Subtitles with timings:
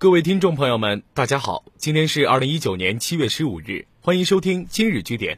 [0.00, 5.36] 各位听众朋友们，大家好，今天是二零一九年七月十五日，欢迎收听今日据点，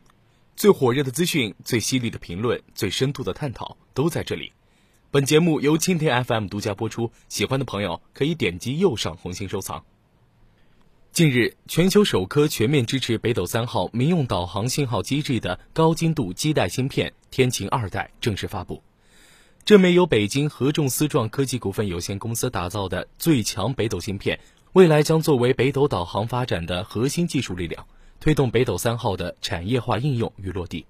[0.54, 4.52] 最火热的资讯、最犀利的评论、最深度的探讨都在这里。
[5.10, 9.82] 本节目由蜻蜓 FM 独家播出，喜欢的朋友可以点击右上红心收藏。
[11.10, 18.82] 近日，全球首颗全面支持北斗三号民用导航信号机制的高精度基带芯片“天晴二代”正式发布。
[19.64, 24.40] 这枚由北京合众思创科技股份有限公司打造的最强北斗芯片，
[24.72, 27.86] 未来将作为北斗导航发展的核心技术力量，
[28.18, 30.86] 推动北斗三号的产业化应用与落地。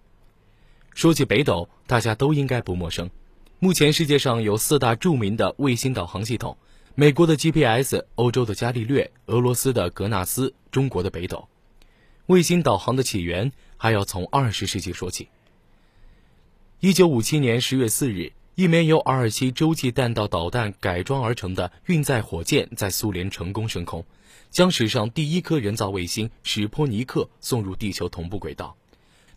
[0.95, 3.11] 说起北斗，大家都应该不陌生。
[3.59, 6.57] 目前世界上有四大著名的卫星导航系统。
[6.95, 11.49] 美国的 GPS，欧洲的伽利略，俄罗斯的格纳斯，中国的北斗。
[12.27, 15.29] 卫星导航的起源还要从二十世纪说起。
[16.81, 24.05] 一九五七年十月四日，一枚由阿尔西洲际弹道导弹改装而成的运载火箭在苏联成功升空，
[24.51, 28.77] 将史上第一颗人造卫星史波尼克送入地球同步轨道。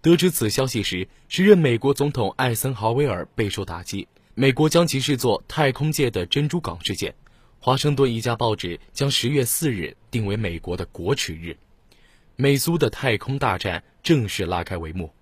[0.02, 7.16] 得知此消息时，时任美国总统艾森豪威尔备受打击，美国将其视作太空界的珍珠港事件。
[7.60, 11.56] 华盛顿一家报纸将十月四日定为美国的国耻日，
[12.36, 15.14] 美苏的太空大战正式拉开帷幕。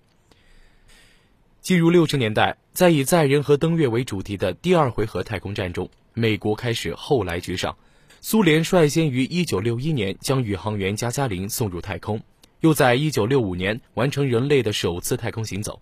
[1.62, 7.76] 进入六十年代，在以载人和登月为主题的第二回合太空战中，美国开始后来居上。
[8.20, 12.20] 苏联率先于一九六一年将宇航员加加林送入太空，
[12.62, 15.80] 又在一九六五年完成人类的首次太空行走。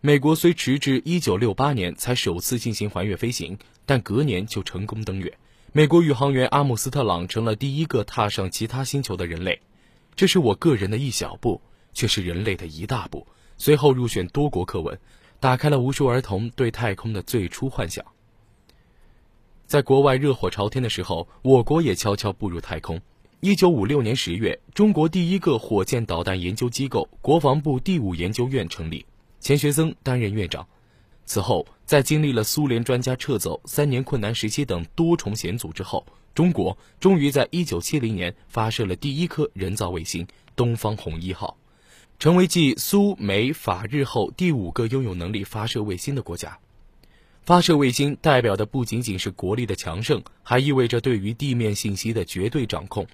[0.00, 5.36] 美国虽迟至一九六八年才首次进行环月飞行，但隔年就成功登月。
[5.72, 9.60] 美国宇航员阿姆斯特朗成了第一个踏上其他星球的人类，
[10.16, 11.60] 这是我个人的一小步，
[11.92, 13.26] 却是人类的一大步。
[13.56, 14.98] 随后入选多国课文，
[15.40, 18.04] 打开了无数儿童对太空的最初幻想。
[19.66, 23.00] 在国外热火朝天的时候，我国也悄悄步入太空。
[23.40, 29.04] 一九五六年十月，中国第一个火箭导弹研究机构——国防部第五研究院成立，
[29.40, 30.66] 钱学森担任院长。
[31.26, 40.26] 此后，在经历了苏联专家撤走、三年困难时期等多重险阻之后，中国终于在一九七零年发射了第一颗人造卫星
[40.56, 41.56] “东方红一号”，
[42.18, 46.58] 成为继苏、美、法、日后第五个拥有能力发射卫星的国家。
[47.42, 53.06] 发射卫星代表的不仅仅是国力的强盛，还意味着对于地面信息的绝对掌控。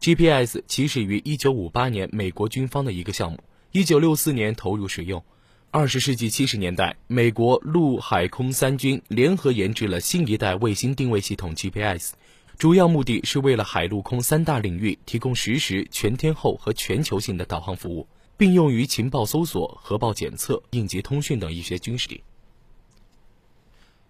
[0.00, 3.38] GPS 起始于一九五八年美国军方的一个项目，
[3.72, 5.24] 一九六四年投入使用。
[5.70, 12.14] 二十世纪七十年代，美国陆海空三军联合研制了新一代卫星定位系统 GPS，
[12.60, 18.06] 主要目的是为了海陆空三大领域提供实时、全天候和全球性的导航服务，
[18.36, 22.20] 并用于情报搜索、核爆检测、应急通讯等一些军事。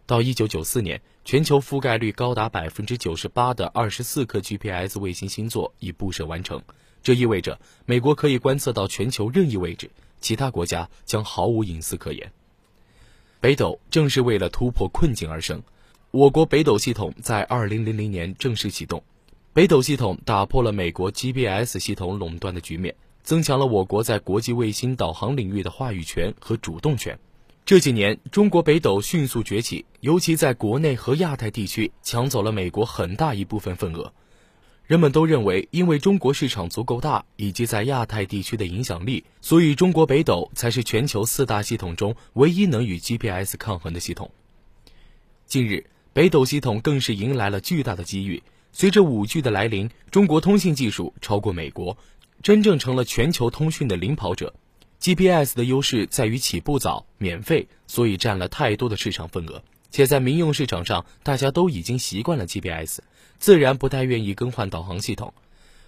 [0.05, 6.61] 到一九九四年，全球覆盖率高达百分之九十八的二十四颗 GPS 卫星星座已布设完成，
[7.05, 9.93] 这意味着美国可以观测到全球任意位置。
[10.21, 12.33] 其他国家将毫无隐私可言。
[13.39, 15.63] 北斗正是为了突破困境而生。
[16.13, 19.01] 我国北斗系统在二零零零年正式启动。
[19.53, 27.17] 北斗系统打破了美国 GPS 系统垄断的局面，增强了我国在国际卫星导航领域的话语权和主动权。
[27.65, 34.13] 这几年，中国北斗迅速崛起，尤其在国内和亚太地区抢走了美国很大一部分份额。
[34.89, 44.29] 人们都认为，因为中国市场足够大，以及在亚太地区的影响力，所以中国北斗才是全球四大系统中唯一能与 GPS 抗衡的系统。
[45.47, 48.43] 近日，北斗系统更是迎来了巨大的机遇。
[48.73, 51.97] 随着 5G 的来临，中国通信技术超过美国，
[52.43, 54.53] 真正成了全球通讯的领跑者。
[55.01, 59.63] GPS 的优势在于起步早、免费，所以占了太多的市场份额。
[59.91, 63.01] 且在民用市场上，大家都已经习惯了 GPS，
[63.39, 65.33] 自然不太愿意更换导航系统。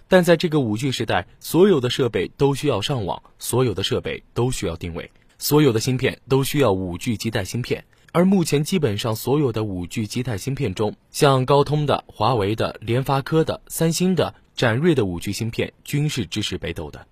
[0.07, 7.83] 但在这个五 G 时代，所有的设备都需要上网，所有的设备都需要定位，所有的芯片都需要五 G 基带芯片。
[8.13, 17.07] 而目前基本上所有的五 G 基带芯片中，像高通的、华为的、联发科的、三星的、展锐的五 G 芯片均是支持北斗的。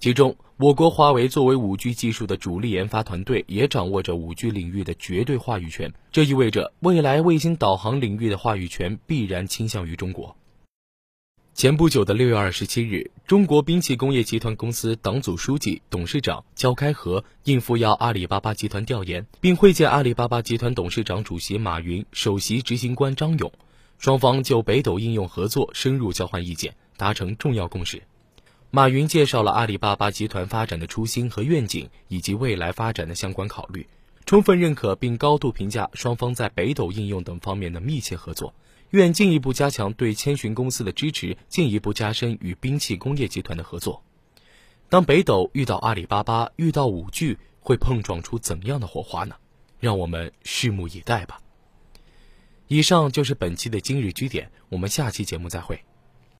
[0.00, 5.92] 其中，我国华为作为五 G 技术的主力研发团队，也掌握着五 G 领域的绝对话语权。
[6.10, 10.34] 这意味着，未来卫星导航领域的话语权必然倾向于中国。
[11.54, 23.52] 前不久的六月二十七日，中国兵器工业集团公司党组书记、董事长焦开和应赴邀阿里巴巴集团调研，并会见阿里巴巴集团董事长主席马云、首席执行官张勇，
[23.98, 28.02] 双方就北斗应用合作深入交换意见，达成重要共识。
[28.70, 33.86] 马云介绍了阿里巴巴集团发展的初心和愿景，以及未来发展的相关考虑，
[34.24, 38.54] 充分认可并高度评价双方在北斗应用等方面的密切合作，
[38.90, 44.02] 愿进一步加强对千寻公司的支持，进一步加深与兵器工业集团的合作。
[44.88, 49.36] 当北斗遇到阿里巴巴，遇到五 G，会碰撞出怎样的火花呢？
[49.78, 51.40] 让我们拭目以待吧。
[52.66, 55.80] 以上就是本期的今日居点，我们下期节目再会。